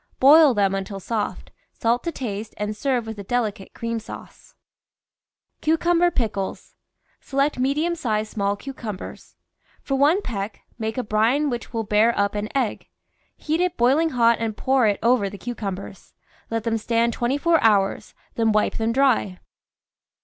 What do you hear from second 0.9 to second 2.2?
soft; salt to